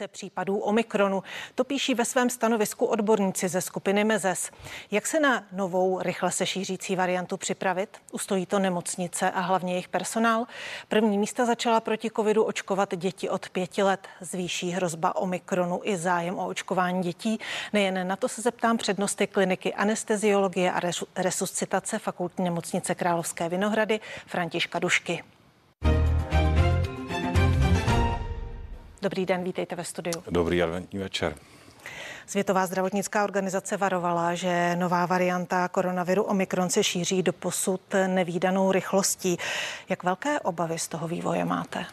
[0.00, 1.22] více případů Omikronu.
[1.54, 4.50] To píší ve svém stanovisku odborníci ze skupiny Mezes.
[4.90, 7.98] Jak se na novou, rychle se šířící variantu připravit?
[8.12, 10.46] Ustojí to nemocnice a hlavně jejich personál.
[10.88, 14.08] První místa začala proti covidu očkovat děti od pěti let.
[14.20, 17.38] Zvýší hrozba Omikronu i zájem o očkování dětí.
[17.72, 20.80] Nejen na to se zeptám přednosti kliniky anesteziologie a
[21.16, 25.22] resuscitace fakultní nemocnice Královské Vinohrady Františka Dušky.
[29.02, 30.22] Dobrý den, vítejte ve studiu.
[30.30, 31.34] Dobrý adventní večer.
[32.26, 39.36] Světová zdravotnická organizace varovala, že nová varianta koronaviru Omikron se šíří do posud nevýdanou rychlostí.
[39.88, 41.84] Jak velké obavy z toho vývoje máte?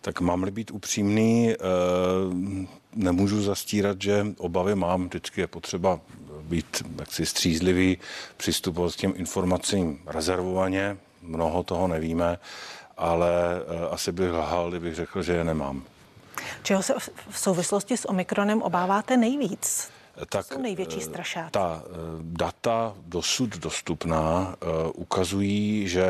[0.00, 1.56] Tak mám-li být upřímný, eh,
[2.94, 5.08] nemůžu zastírat, že obavy mám.
[5.08, 6.00] Vždycky je potřeba
[6.42, 7.98] být jaksi střízlivý,
[8.36, 10.96] přistupovat s těm informacím rezervovaně.
[11.22, 12.38] Mnoho toho nevíme,
[12.96, 15.84] ale eh, asi bych lhal, kdybych řekl, že je nemám.
[16.62, 16.94] Čeho se
[17.30, 19.90] v souvislosti s Omikronem obáváte nejvíc?
[20.28, 21.50] Tak jsou největší eh, strašáci?
[21.50, 26.06] Ta eh, data dosud dostupná eh, ukazují, že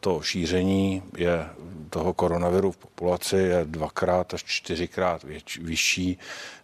[0.00, 1.48] to šíření je
[1.90, 6.18] toho koronaviru v populaci je dvakrát až čtyřikrát věč, vyšší,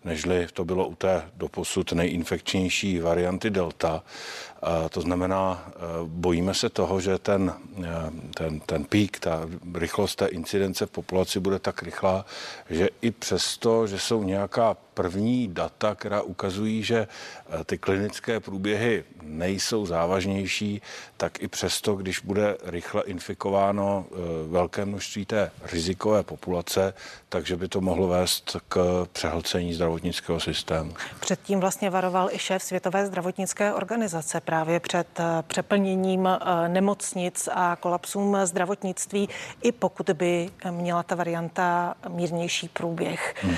[0.05, 4.03] nežli to bylo u té doposud nejinfekčnější varianty Delta.
[4.91, 5.73] To znamená,
[6.05, 7.55] bojíme se toho, že ten,
[8.35, 12.25] ten, ten pík, ta rychlost té incidence v populaci bude tak rychlá,
[12.71, 19.05] že i přesto, že jsou nějaká první data, která ukazují, že eh, ty klinické průběhy
[19.23, 20.83] nejsou závažnější,
[21.17, 24.17] tak i přesto, když bude rychle infikováno eh,
[24.49, 26.95] velké množství té rizikové populace,
[27.29, 30.95] takže by to mohlo vést k přehlcení zdravotnického systému.
[31.21, 36.29] Předtím vlastně varoval i šéf Světové zdravotnické organizace právě před eh, přeplněním
[36.69, 39.29] nemocnic a kolapsům zdravotnictví,
[39.63, 43.35] i pokud by měla ta varianta mírnější průběh.
[43.43, 43.57] Hmm.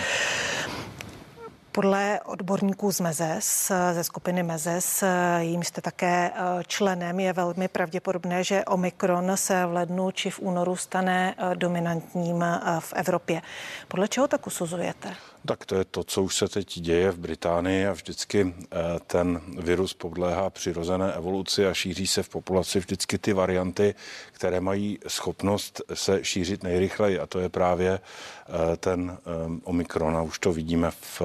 [1.74, 5.04] Podle odborníků z Mezes, ze skupiny Mezes,
[5.38, 10.40] jím jste také eh, členem, je velmi pravděpodobné, že Omikron se v lednu či v
[10.40, 13.42] únoru stane eh, dominantním eh, v Evropě.
[13.88, 15.14] Podle čeho tak usuzujete?
[15.46, 19.40] Tak to je to, co už se teď děje v Británii a vždycky eh, ten
[19.58, 23.94] virus podléhá přirozené evoluci a šíří se v populaci vždycky ty varianty,
[24.32, 29.30] které mají schopnost se šířit nejrychleji a to je právě eh, ten eh,
[29.64, 31.22] Omikron a už to vidíme v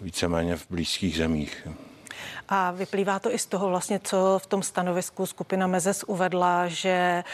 [0.00, 1.68] víceméně v blízkých zemích.
[2.48, 7.24] A vyplývá to i z toho vlastně, co v tom stanovisku skupina Mezes uvedla, že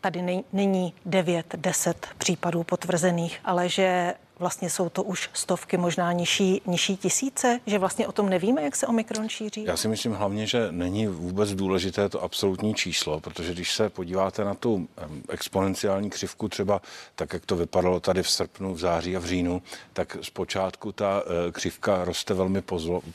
[0.00, 6.62] tady není 9, 10 případů potvrzených, ale že vlastně jsou to už stovky, možná nižší,
[6.66, 9.64] nižší tisíce, že vlastně o tom nevíme, jak se Omikron šíří?
[9.64, 14.44] Já si myslím hlavně, že není vůbec důležité to absolutní číslo, protože když se podíváte
[14.44, 14.88] na tu
[15.28, 16.82] exponenciální křivku, třeba
[17.14, 21.22] tak, jak to vypadalo tady v srpnu, v září a v říjnu, tak zpočátku ta
[21.48, 22.62] e, křivka roste velmi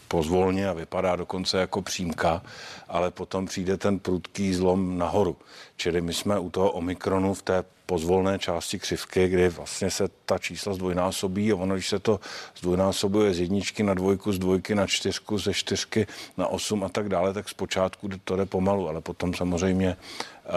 [0.07, 2.41] pozvolně a vypadá dokonce jako přímka,
[2.87, 5.37] ale potom přijde ten prudký zlom nahoru.
[5.77, 10.37] Čili my jsme u toho Omikronu v té pozvolné části křivky, kdy vlastně se ta
[10.37, 12.19] čísla zdvojnásobí a ono, když se to
[12.57, 16.07] zdvojnásobuje z jedničky na dvojku, z dvojky na čtyřku, ze čtyřky
[16.37, 20.49] na osm a tak dále, tak zpočátku to jde pomalu, ale potom samozřejmě eh,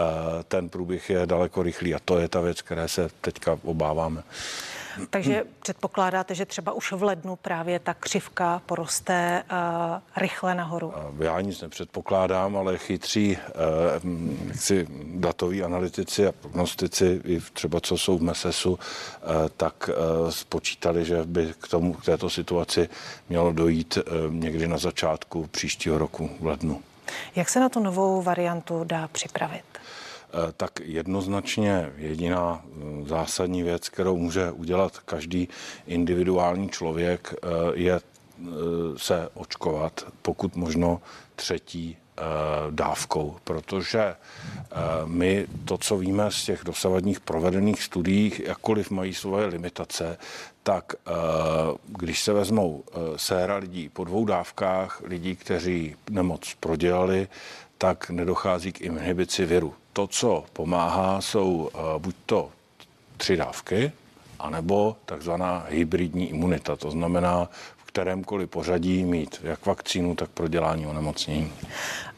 [0.47, 4.23] ten průběh je daleko rychlý a to je ta věc, které se teďka obáváme.
[5.09, 9.57] Takže předpokládáte, že třeba už v lednu právě ta křivka poroste uh,
[10.17, 10.93] rychle nahoru?
[11.19, 18.17] Já nic nepředpokládám, ale chytří uh, chci datoví analytici a prognostici, i třeba co jsou
[18.17, 18.79] v MESESu, uh,
[19.57, 22.89] tak uh, spočítali, že by k tomu, k této situaci
[23.29, 26.81] mělo dojít uh, někdy na začátku příštího roku v lednu.
[27.35, 29.63] Jak se na tu novou variantu dá připravit?
[30.35, 35.49] Eh, tak jednoznačně jediná eh, zásadní věc, kterou může udělat každý
[35.87, 37.99] individuální člověk, eh, je
[38.97, 41.01] se očkovat, pokud možno
[41.35, 41.97] třetí
[42.69, 44.15] dávkou, protože
[45.05, 50.17] my to, co víme z těch dosavadních provedených studií, jakkoliv mají svoje limitace,
[50.63, 50.93] tak
[51.85, 52.83] když se vezmou
[53.15, 57.27] séra lidí po dvou dávkách, lidí, kteří nemoc prodělali,
[57.77, 59.73] tak nedochází k inhibici viru.
[59.93, 62.49] To, co pomáhá, jsou eh, buď to
[63.17, 63.91] tři dávky,
[64.39, 66.75] anebo takzvaná hybridní imunita.
[66.75, 67.49] To znamená,
[67.95, 71.51] kterémkoliv pořadí mít jak vakcínu, tak prodělání onemocnění.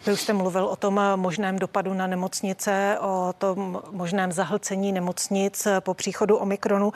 [0.05, 5.67] Vy už jste mluvil o tom možném dopadu na nemocnice, o tom možném zahlcení nemocnic
[5.79, 6.93] po příchodu Omikronu.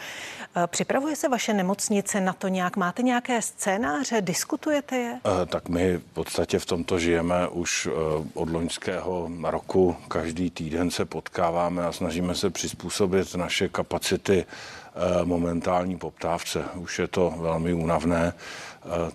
[0.68, 2.78] Připravuje se vaše nemocnice na to nějak?
[2.78, 4.22] Máte nějaké scénáře?
[4.22, 5.20] Diskutujete je?
[5.26, 9.96] Eh, tak my v podstatě v tomto žijeme už eh, od loňského roku.
[10.08, 14.81] Každý týden se potkáváme a snažíme se přizpůsobit naše kapacity eh,
[15.24, 16.64] momentální poptávce.
[16.76, 18.34] Už je to velmi únavné.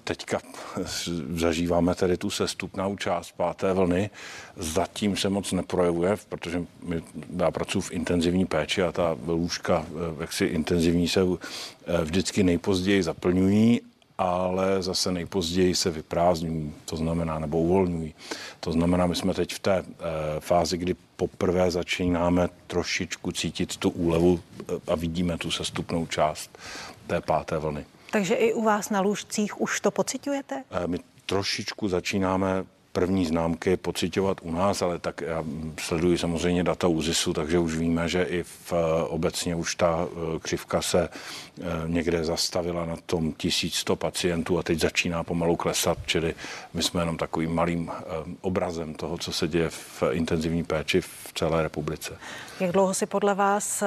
[0.04, 0.38] Teďka
[1.34, 4.10] zažíváme tedy tu sestupnou část páté vlny.
[4.56, 7.02] Zatím se moc neprojevuje, protože my,
[7.36, 9.86] já pracuji v intenzivní péči a ta lůžka
[10.20, 11.20] jaksi intenzivní se
[12.02, 13.80] vždycky nejpozději zaplňují
[14.18, 18.14] ale zase nejpozději se vyprázdňují, to znamená, nebo uvolňují.
[18.60, 19.84] To znamená, my jsme teď v té e,
[20.40, 26.58] fázi, kdy poprvé začínáme trošičku cítit tu úlevu e, a vidíme tu sestupnou část
[27.06, 27.84] té páté vlny.
[28.10, 30.64] Takže i u vás na lůžcích už to pocitujete?
[30.70, 32.64] E, my trošičku začínáme
[32.96, 35.44] první známky pocitovat u nás, ale tak já
[35.80, 38.72] sleduji samozřejmě data ÚZISu, takže už víme, že i v,
[39.08, 44.80] obecně už ta eh, křivka se eh, někde zastavila na tom 1100 pacientů a teď
[44.80, 46.34] začíná pomalu klesat, čili
[46.74, 48.02] my jsme jenom takovým malým eh,
[48.40, 52.16] obrazem toho, co se děje v intenzivní péči v celé republice.
[52.60, 53.82] Jak dlouho si podle vás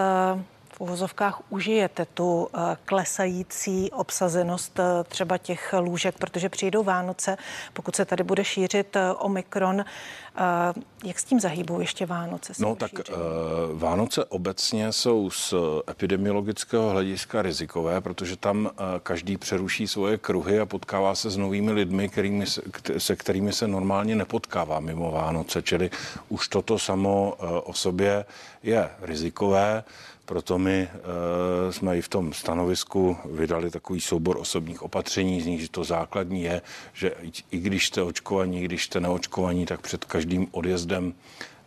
[0.80, 7.38] uvozovkách užijete tu eh, klesající obsazenost eh, třeba těch lůžek, protože přijdou Vánoce,
[7.74, 9.86] pokud se tady bude šířit eh, Omikron,
[11.04, 12.54] jak s tím zahýbou ještě Vánoce?
[12.60, 13.10] No tak šířit?
[13.74, 15.54] Vánoce obecně jsou z
[15.90, 18.70] epidemiologického hlediska rizikové, protože tam
[19.04, 22.62] každý přeruší svoje kruhy a potkává se s novými lidmi, kterými se,
[22.98, 25.62] se kterými se normálně nepotkává mimo Vánoce.
[25.62, 25.90] Čili
[26.30, 27.34] už toto samo
[27.64, 28.26] o sobě
[28.64, 29.84] je rizikové.
[30.30, 35.70] Proto my e, jsme i v tom stanovisku vydali takový soubor osobních opatření, z nich
[35.70, 36.62] to základní je,
[36.94, 37.12] že
[37.52, 41.14] i když jste očkovaní, i když jste neočkovaní, tak před každým odjezdem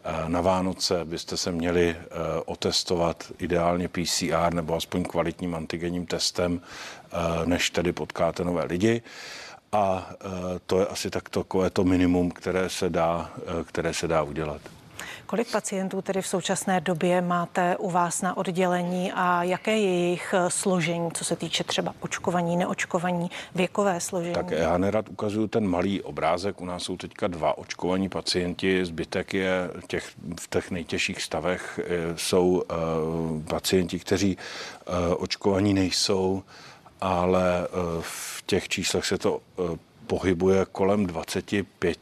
[0.04, 1.96] e, na Vánoce byste se měli e,
[2.46, 6.60] otestovat ideálně PCR nebo aspoň kvalitním antigenním testem,
[7.44, 9.02] než tedy potkáte nové lidi.
[9.72, 10.10] A
[10.66, 13.30] to je asi tak takové to minimum, které se dá,
[13.66, 14.60] které se dá udělat.
[15.26, 20.34] Kolik pacientů tedy v současné době máte u vás na oddělení a jaké je jejich
[20.34, 24.34] eh, složení, co se týče třeba očkovaní, neočkovaní, věkové složení?
[24.34, 26.60] Tak já nerad ukazuju ten malý obrázek.
[26.60, 30.10] U nás jsou teďka dva očkovaní pacienti, zbytek je těch,
[30.40, 36.42] v těch nejtěžších stavech eh, jsou uh, pacienti, kteří uh, očkovaní nejsou,
[37.00, 39.40] ale uh, v těch číslech se to
[40.06, 41.98] pohybuje kolem 25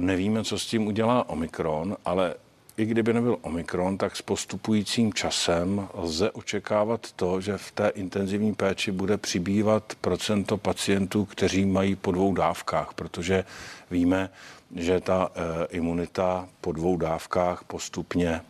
[0.00, 2.34] Nevíme, co s tím udělá Omikron, ale
[2.78, 8.54] i kdyby nebyl Omikron, tak s postupujícím časem lze očekávat to, že v té intenzivní
[8.54, 13.44] péči bude přibývat procento pacientů, kteří mají po dvou dávkách, protože
[13.90, 14.30] víme,
[14.76, 18.40] že ta e, imunita po dvou dávkách postupně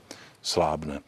[0.49, 1.01] slábne.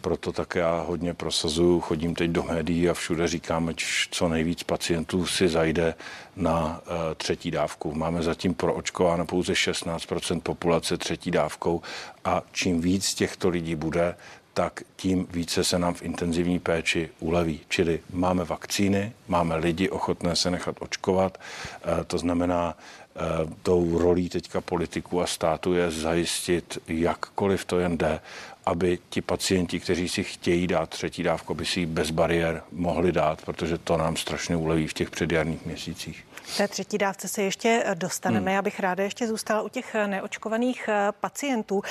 [0.00, 3.72] Proto také já hodně prosazuju, chodím teď do médií a všude říkáme,
[4.10, 5.94] co nejvíc pacientů si zajde
[6.36, 7.94] na uh, třetí dávku.
[7.94, 11.82] Máme zatím proočkováno pouze 16% populace třetí dávkou
[12.24, 14.14] a čím víc těchto lidí bude,
[14.54, 17.60] tak tím více se nám v intenzivní péči uleví.
[17.68, 24.28] Čili máme vakcíny, máme lidi ochotné se nechat očkovat, uh, to znamená, uh, tou rolí
[24.28, 28.20] teďka politiku a státu je zajistit, jakkoliv to jen jde,
[28.68, 33.12] aby ti pacienti, kteří si chtějí dát třetí dávku, aby si ji bez bariér mohli
[33.12, 36.24] dát, protože to nám strašně uleví v těch předjarních měsících.
[36.56, 38.50] Té třetí dávce se ještě dostaneme.
[38.50, 38.54] Hmm.
[38.54, 41.82] Já bych ráda ještě zůstala u těch neočkovaných eh, pacientů.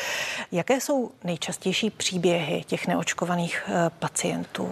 [0.51, 4.71] Jaké jsou nejčastější příběhy těch neočkovaných eh, pacientů?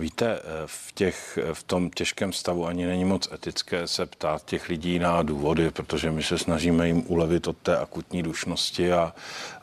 [0.00, 4.68] Víte, eh, v, těch, v tom těžkém stavu ani není moc etické se ptát těch
[4.68, 9.14] lidí na důvody, protože my se snažíme jim ulevit od té akutní dušnosti a,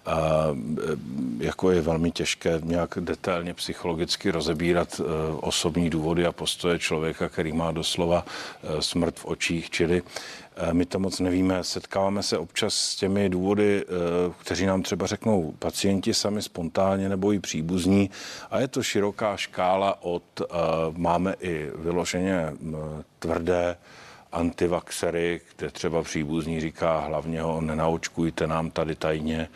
[0.06, 0.48] a
[1.40, 5.02] jako je velmi těžké nějak detailně psychologicky rozebírat
[5.42, 8.26] osobní důvody a postoje člověka, který má doslova
[8.80, 10.04] smrt v očích, čili
[10.72, 11.64] my to moc nevíme.
[11.64, 13.86] Setkáváme se občas s těmi důvody,
[14.40, 18.10] kteří nám třeba řeknou pacienti sami spontánně nebo i příbuzní.
[18.52, 20.42] A je to široká škála od
[20.98, 22.54] máme i vyloženě
[23.20, 23.78] tvrdé
[24.32, 29.50] antivaxery, kde třeba příbuzní říká hlavně ho nenaočkujte nám tady tajně,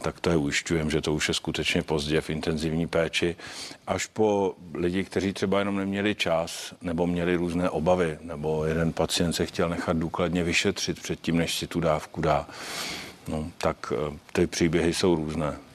[0.00, 3.36] tak to je ujišťujem, že to už je skutečně pozdě v intenzivní péči,
[3.86, 9.32] až po lidi, kteří třeba jenom neměli čas nebo měli různé obavy, nebo jeden pacient
[9.32, 12.48] se chtěl nechat důkladně vyšetřit předtím, než si tu dávku dá.
[13.28, 15.65] No, tak eh, ty příběhy jsou různé.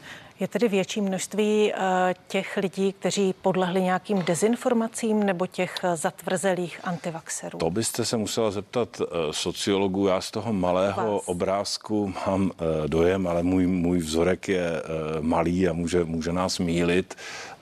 [0.41, 6.79] Je tedy větší množství eh, těch lidí, kteří podlehli nějakým dezinformacím nebo těch eh, zatvrzelých
[6.83, 7.59] antivaxerů?
[7.59, 10.07] To byste se musela zeptat sociologů.
[10.07, 11.23] Já z toho malého Vás.
[11.25, 12.51] obrázku mám
[12.87, 14.81] dojem, ale můj, můj vzorek je
[15.19, 17.15] malý a může, může nás mílit.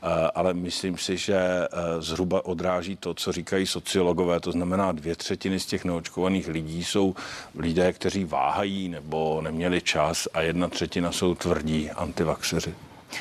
[0.04, 1.68] Eh, ale myslím si, že eh,
[2.00, 7.16] zhruba odráží to, co říkají sociologové, to znamená dvě třetiny z těch neočkovaných lidí jsou
[7.56, 12.69] lidé, kteří váhají nebo neměli čas a jedna třetina jsou tvrdí antivaxeři.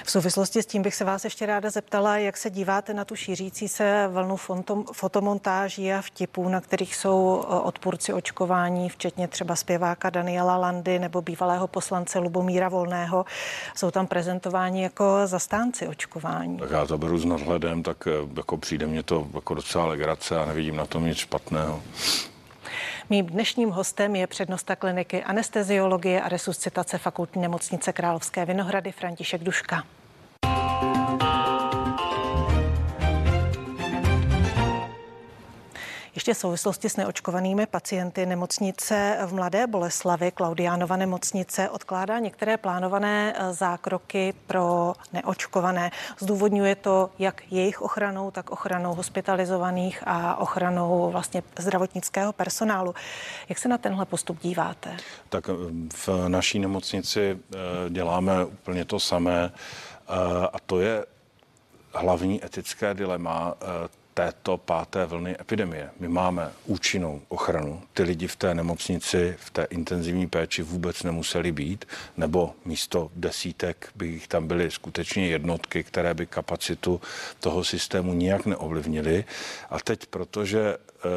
[0.05, 3.17] V souvislosti s tím bych se vás ještě ráda zeptala, jak se díváte na tu
[3.17, 4.37] šířící se vlnu
[4.93, 11.23] fotomontáží a vtipů, na kterých jsou e, odpůrci očkování, včetně třeba zpěváka Daniela Landy nebo
[11.23, 13.25] bývalého poslance Lubomíra Volného.
[13.77, 16.59] Jsou tam prezentováni jako zastánci očkování.
[16.59, 20.39] Tak já to beru s nadhledem, tak e, jako přijde mě to jako docela legrace
[20.39, 21.83] a nevidím na tom nic špatného.
[23.11, 29.85] Mým dnešním hostem je přednosta kliniky anesteziologie a resuscitace fakultní nemocnice Královské Vinohrady František Duška.
[36.19, 43.35] Ještě v souvislosti s neočkovanými pacienty nemocnice v Mladé Boleslavi, Klaudiánova nemocnice, odkládá některé plánované
[43.37, 45.91] eh, zákroky pro neočkované.
[46.19, 52.95] Zdůvodňuje to jak jejich ochranou, tak ochranou hospitalizovaných a ochranou vlastně zdravotnického personálu.
[53.49, 54.97] Jak se na tenhle postup díváte?
[55.29, 55.53] Tak eh,
[55.97, 57.57] v naší nemocnici eh,
[57.91, 59.53] děláme úplně to samé
[60.53, 61.07] a to je
[61.95, 63.55] hlavní etické dilema
[64.19, 65.91] této páté vlny epidemie.
[66.01, 67.83] My máme účinnou ochranu.
[67.95, 71.85] Ty lidi v té nemocnici, v té intenzivní péči vůbec nemuseli být,
[72.17, 77.01] nebo místo desítek by jich tam byly skutečně jednotky, které by kapacitu
[77.41, 79.25] toho systému nijak neovlivnily.
[79.71, 81.09] A teď, protože eh,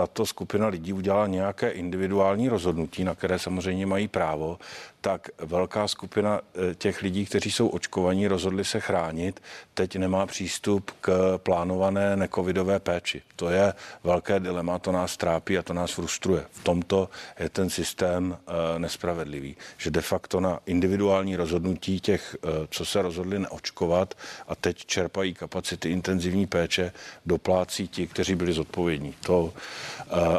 [0.00, 4.58] tato skupina lidí udělala nějaké individuální rozhodnutí, na které samozřejmě mají právo,
[5.00, 9.42] tak velká skupina eh, těch lidí, kteří jsou očkovaní, rozhodli se chránit,
[9.74, 13.22] teď nemá přístup k plánované nekovidové péči.
[13.36, 16.44] To je velké dilema, to nás trápí a to nás frustruje.
[16.52, 22.48] V tomto je ten systém eh, nespravedlivý, že de facto na individuální rozhodnutí těch, eh,
[22.70, 24.14] co se rozhodli neočkovat
[24.48, 26.92] a teď čerpají kapacity intenzivní péče,
[27.26, 29.14] doplácí ti, kteří byli zodpovědní.
[29.22, 29.52] To,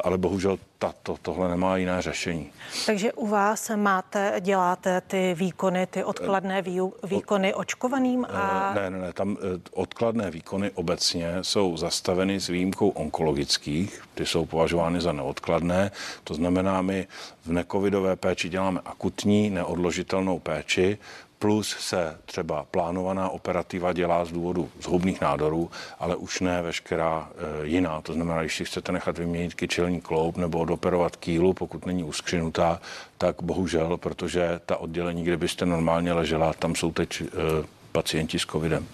[0.03, 2.51] ale bohužel tato, tohle nemá jiné řešení.
[2.85, 6.63] Takže u vás máte, děláte ty výkony, ty odkladné
[7.03, 8.25] výkony očkovaným?
[8.29, 8.73] A...
[8.73, 14.45] Ne, ne, ne, tam eh, odkladné výkony obecně jsou zastaveny s výjimkou onkologických, ty jsou
[14.45, 15.91] považovány za neodkladné,
[16.23, 17.07] to znamená, my
[17.45, 20.97] v nekovidové péči děláme akutní, neodložitelnou péči,
[21.41, 27.29] plus se třeba plánovaná operativa dělá z důvodu zhoubných nádorů, ale už ne veškerá
[27.63, 28.01] e, jiná.
[28.01, 32.81] To znamená, když si chcete nechat vyměnit kyčelní kloub nebo odoperovat kýlu, pokud není uskřinutá,
[33.17, 37.25] tak bohužel, protože ta oddělení, kde byste normálně ležela, tam jsou teď e,
[37.91, 38.87] pacienti s covidem.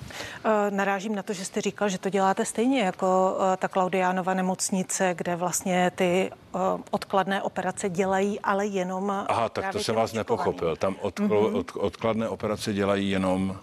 [0.46, 4.34] Eh, narážím na to, že jste říkal, že to děláte stejně jako eh, ta Klaudiánova
[4.34, 6.60] nemocnice, kde vlastně ty eh,
[6.92, 9.25] odkladné operace dělají, ale jenom...
[9.27, 10.75] Aha, tak to jsem vás nepochopil.
[10.75, 11.56] Tam od, mm-hmm.
[11.56, 13.58] od, odkladné operace dělají jenom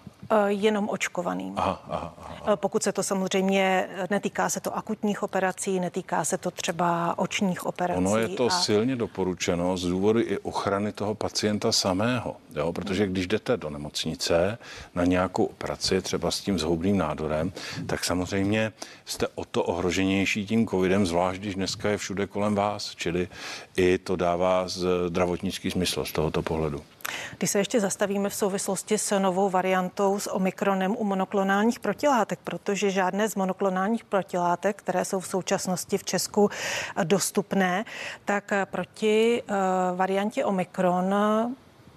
[0.46, 1.54] jenom očkovaným.
[1.56, 2.52] Aha, aha, aha.
[2.52, 7.66] Eh, pokud se to samozřejmě netýká se to akutních operací, netýká se to třeba očních
[7.66, 7.98] operací.
[7.98, 8.50] Ono je to a...
[8.50, 12.72] silně doporučeno z důvodu i ochrany toho pacienta samého, jo?
[12.72, 14.58] protože když jdete do nemocnice
[14.94, 17.52] na nějakou operaci, třeba s tím zhoubným nádorem,
[17.86, 18.72] tak samozřejmě
[19.04, 23.28] jste o to ohroženější tím covidem, zvlášť když dneska je všude kolem vás, čili
[23.76, 26.82] i to dává zdravotnický smysl z tohoto pohledu.
[27.38, 32.90] Když se ještě zastavíme v souvislosti s novou variantou s omikronem u monoklonálních protilátek, protože
[32.90, 36.50] žádné z monoklonálních protilátek, které jsou v současnosti v Česku
[37.04, 37.84] dostupné,
[38.24, 39.56] tak proti uh,
[39.96, 41.14] variantě omikron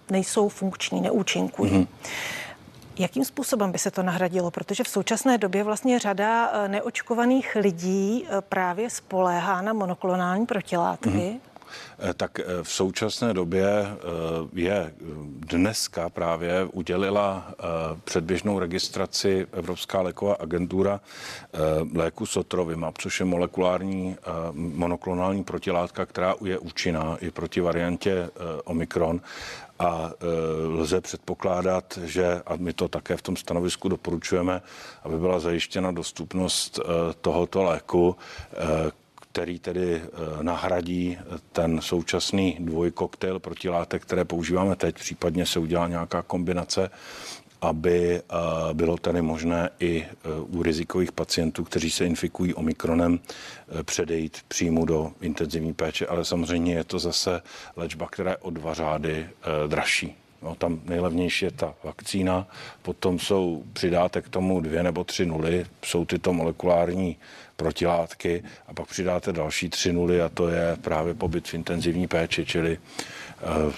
[0.10, 1.72] nejsou funkční, neúčinkují.
[1.72, 1.88] Mm-hmm.
[3.00, 4.52] Jakým způsobem by se to nahradilo?
[4.52, 11.10] Protože v současné době vlastně řada eh, neočkovaných lidí eh, právě spoléhá na monoklonální protilátky.
[11.10, 11.40] Mm-hmm.
[12.00, 13.98] Eh, tak eh, v současné době eh,
[14.54, 14.94] je
[15.40, 17.48] dneska právě udělila
[18.04, 21.00] předběžnou registraci Evropská léková agentura
[21.96, 24.16] léku Sotrovimab, což je molekulární
[24.54, 28.30] monoklonální protilátka, která je účinná i proti variantě
[28.64, 29.22] Omikron.
[29.80, 30.12] A
[30.68, 34.62] lze předpokládat, že, a my to také v tom stanovisku doporučujeme,
[35.04, 36.80] aby byla zajištěna dostupnost
[37.22, 38.16] tohoto léku,
[39.38, 41.18] který tedy eh, nahradí
[41.52, 46.90] ten současný dvojkoktejl protilátek, které používáme teď, případně se udělá nějaká kombinace,
[47.62, 48.24] aby eh,
[48.74, 53.20] bylo tedy možné i eh, u rizikových pacientů, kteří se infikují omikronem,
[53.84, 57.42] předejít příjmu do intenzivní péče, ale samozřejmě je to zase
[57.76, 59.30] léčba, která je o dva řády
[59.68, 60.16] dražší.
[60.42, 62.48] No, tam nejlevnější je ta vakcína,
[62.82, 67.18] potom jsou, přidáte k tomu dvě nebo tři nuly, jsou tyto molekulární
[67.58, 72.46] protilátky a pak přidáte další tři nuly a to je právě pobyt v intenzivní péči,
[72.46, 72.78] čili
[73.68, 73.74] uh,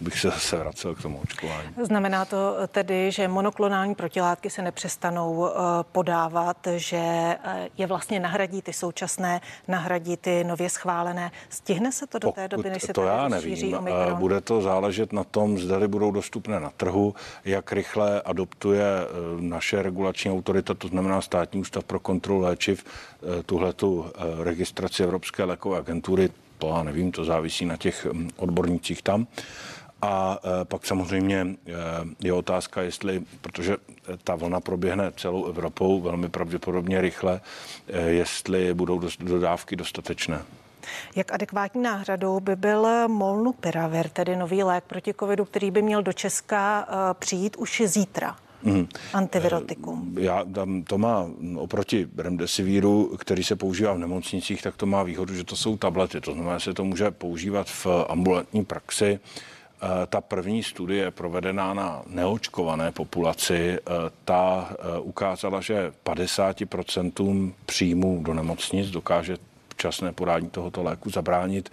[0.00, 1.68] bych se zase vracel k tomu očkování.
[1.82, 5.52] Znamená to tedy, že monoklonální protilátky se nepřestanou eh,
[5.92, 11.30] podávat, že eh, je vlastně nahradí ty současné, nahradí ty nově schválené.
[11.48, 13.74] Stihne se to do té doby, než se to já nevím.
[13.74, 14.14] Omikron?
[14.14, 19.06] Bude to záležet na tom, zda budou dostupné na trhu, jak rychle adoptuje eh,
[19.40, 22.84] naše regulační autorita, to znamená státní ústav pro kontrolu léčiv,
[23.46, 24.06] tuhle tu
[24.42, 26.30] registraci Evropské lékové agentury
[26.60, 29.26] to já nevím, to závisí na těch mm, odbornících tam.
[30.02, 31.72] A e, pak samozřejmě e,
[32.20, 33.76] je otázka, jestli, protože
[34.24, 37.40] ta vlna proběhne celou Evropou velmi pravděpodobně rychle,
[37.88, 40.42] e, jestli budou dodávky dostatečné.
[41.16, 46.12] Jak adekvátní náhradou by byl Molnupiravir, tedy nový lék proti covidu, který by měl do
[46.12, 46.88] Česka
[47.18, 48.36] přijít už zítra?
[48.62, 48.88] Mm.
[49.12, 50.14] Antivirotikum.
[50.16, 55.02] Eh, já, tam to má oproti remdesivíru, který se používá v nemocnicích, tak to má
[55.02, 56.20] výhodu, že to jsou tablety.
[56.20, 59.20] To znamená, že se to může používat v ambulantní praxi.
[59.82, 63.92] Eh, ta první studie provedená na neočkované populaci, eh,
[64.24, 69.36] ta ukázala, že 50% příjmů do nemocnic dokáže
[69.68, 71.70] včasné podání tohoto léku zabránit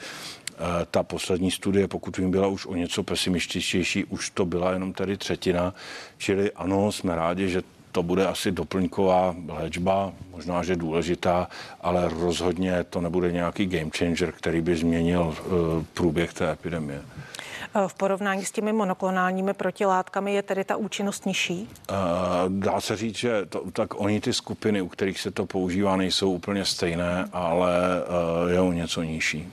[0.91, 5.17] ta poslední studie, pokud vím, byla už o něco pesimističtější, už to byla jenom tedy
[5.17, 5.73] třetina,
[6.17, 7.63] čili ano, jsme rádi, že
[7.97, 11.47] to bude asi doplňková léčba, možná, že důležitá,
[11.81, 15.49] ale rozhodně to nebude nějaký game changer, který by změnil eh,
[15.93, 17.01] průběh té epidemie.
[17.01, 21.69] Eh, v porovnání s těmi monoklonálními protilátkami je tedy ta účinnost nižší?
[22.47, 26.31] Dá se říct, že to, tak oni ty skupiny, u kterých se to používá, nejsou
[26.31, 27.71] úplně stejné, ale
[28.51, 29.51] je o něco nižší.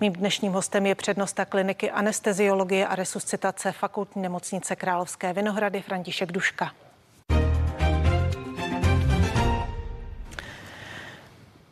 [0.00, 6.72] Mým dnešním hostem je přednosta kliniky anesteziologie a resuscitace fakultní nemocnice Královské Vinohrady František Duška.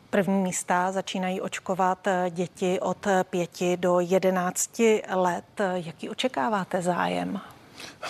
[0.09, 4.81] První místa začínají očkovat děti od 5 do 11
[5.15, 5.61] let.
[5.73, 7.41] Jaký očekáváte zájem?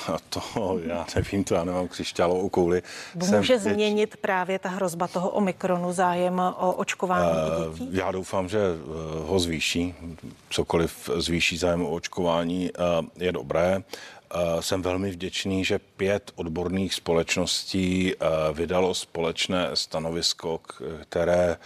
[0.08, 2.84] A to já nevím, to já nemám křišťálovou kouli.
[3.16, 4.20] Může Jsem změnit teď...
[4.20, 7.38] právě ta hrozba toho omikronu zájem o očkování
[7.70, 7.90] uh, dětí?
[7.92, 9.96] Já doufám, že eh, ho zvýší.
[10.50, 13.84] Cokoliv zvýší zájem o očkování uh, je dobré.
[14.60, 18.14] Jsem velmi vděčný, že pět odborných společností
[18.54, 20.60] vydalo společné stanovisko,
[21.10, 21.58] které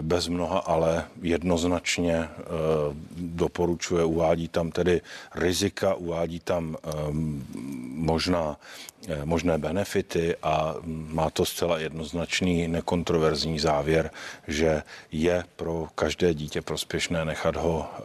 [0.00, 2.30] bez mnoha ale jednoznačně eh,
[3.16, 5.00] doporučuje, uvádí tam tedy
[5.34, 7.44] rizika, uvádí tam ehm,
[7.94, 8.93] možná, eh,
[9.24, 14.10] možné benefity a má to zcela jednoznačný nekontroverzní závěr,
[14.48, 18.02] že je pro každé dítě prospěšné nechat ho eh,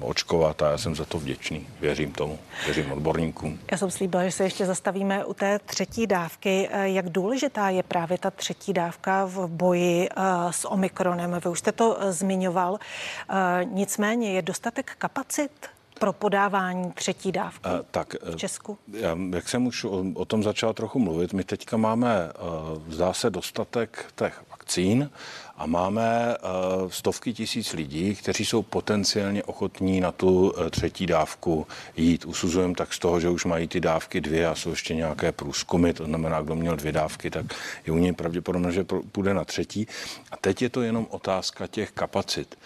[0.00, 1.66] očkovat a já jsem za to vděčný.
[1.80, 3.58] Věřím tomu, věřím odborníkům.
[3.70, 6.68] Já jsem slíbila, že se ještě zastavíme u té třetí dávky.
[6.82, 10.08] Jak důležitá je právě ta třetí dávka v boji
[10.50, 11.40] s omikronem?
[11.44, 12.78] Vy už jste to eh, zmiňoval.
[12.78, 15.50] Eh, nicméně je dostatek kapacit
[15.98, 18.78] pro podávání třetí dávky uh, tak, v Česku?
[18.92, 22.30] Já, jak jsem už o, o tom začal trochu mluvit, my teďka máme,
[22.76, 25.10] uh, zdá se, dostatek těch vakcín
[25.56, 31.66] a máme uh, stovky tisíc lidí, kteří jsou potenciálně ochotní na tu uh, třetí dávku
[31.96, 32.24] jít.
[32.24, 35.92] Usuzujeme tak z toho, že už mají ty dávky dvě a jsou ještě nějaké průzkumy,
[35.92, 37.46] to znamená, kdo měl dvě dávky, tak
[37.86, 39.86] je u něj pravděpodobně, že půjde na třetí.
[40.30, 42.58] A teď je to jenom otázka těch kapacit.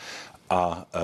[0.53, 0.99] A e,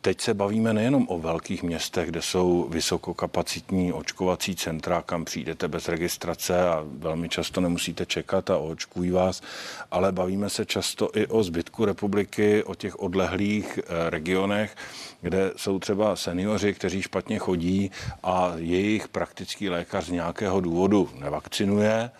[0.00, 5.88] teď se bavíme nejenom o velkých městech, kde jsou vysokokapacitní očkovací centra, kam přijdete bez
[5.88, 9.42] registrace a velmi často nemusíte čekat a očkují vás,
[9.90, 14.76] ale bavíme se často i o zbytku republiky, o těch odlehlých e, regionech,
[15.20, 17.90] kde jsou třeba seniori, kteří špatně chodí
[18.22, 21.92] a jejich praktický lékař z nějakého důvodu nevakcinuje.
[21.92, 22.10] E,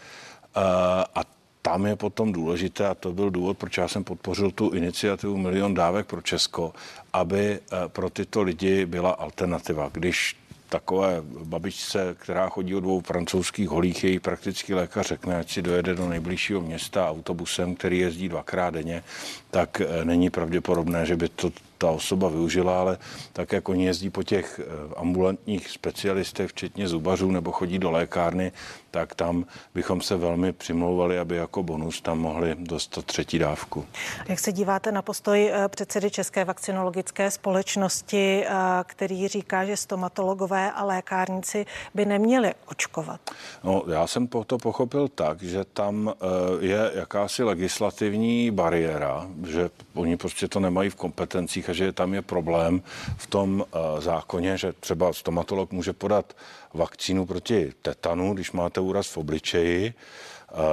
[1.14, 5.36] a tam je potom důležité, a to byl důvod, proč já jsem podpořil tu iniciativu
[5.36, 6.72] Milion dávek pro Česko,
[7.12, 9.90] aby eh, pro tyto lidi byla alternativa.
[9.92, 10.36] Když
[10.68, 15.94] takové babičce, která chodí o dvou francouzských holích, její praktický lékař řekne, ať si dojede
[15.94, 19.02] do nejbližšího města autobusem, který jezdí dvakrát denně,
[19.50, 22.98] tak eh, není pravděpodobné, že by to ta osoba využila, ale
[23.32, 28.52] tak, jak oni jezdí po těch eh, ambulantních specialistech, včetně zubařů, nebo chodí do lékárny,
[28.90, 33.86] tak tam bychom se velmi přimlouvali, aby jako bonus tam mohli dostat třetí dávku.
[34.28, 38.52] Jak se díváte na postoj eh, předsedy České vakcinologické společnosti, eh,
[38.86, 43.20] který říká, že stomatologové a lékárníci by neměli očkovat?
[43.64, 46.12] No, já jsem to pochopil tak, že tam
[46.60, 52.22] je jakási legislativní bariéra, že oni prostě to nemají v kompetencích říká, že tam je
[52.22, 52.82] problém
[53.16, 56.36] v tom uh, zákoně, že třeba stomatolog může podat
[56.74, 59.94] vakcínu proti tetanu, když máte úraz v obličeji,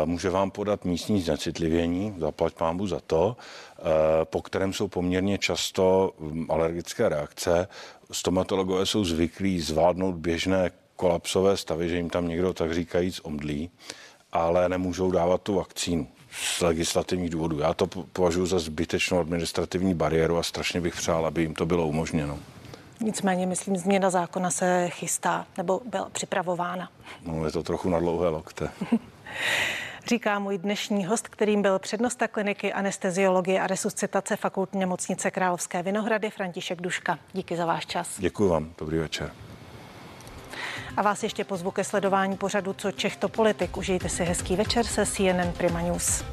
[0.06, 3.38] může vám podat místní znecitlivění, zaplať pámbu za to,
[4.24, 7.68] po kterém jsou poměrně často hm, alergické reakce.
[8.12, 13.70] Stomatologové jsou zvyklí zvládnout běžné kolapsové stavy, že jim tam někdo tak říkajíc omdlí,
[14.32, 16.08] ale nemůžou dávat tu vakcínu
[16.42, 17.60] z legislativních důvodů.
[17.60, 21.88] Já to považuji za zbytečnou administrativní bariéru a strašně bych přál, aby jim to bylo
[21.88, 22.40] umožněno.
[23.02, 26.90] Nicméně, myslím, změna zákona se chystá nebo byla připravována.
[27.26, 28.70] No, je to trochu na dlouhé lokte.
[30.08, 36.30] Říká můj dnešní host, kterým byl přednosta kliniky anesteziologie a resuscitace fakultní nemocnice Královské Vinohrady
[36.30, 37.20] František Duška.
[37.34, 38.16] Díky za váš čas.
[38.18, 38.74] Děkuji vám.
[38.78, 39.32] Dobrý večer.
[40.98, 43.78] A vás ještě pozvu ke sledování pořadu Co Čech to politik.
[43.78, 46.24] Užijte si hezký večer se CNN Prima News.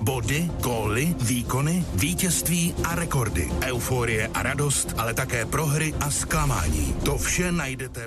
[0.00, 3.50] Body, góly, výkony, vítězství a rekordy.
[3.66, 6.94] Euforie a radost, ale také prohry a zklamání.
[7.04, 8.06] To vše najdete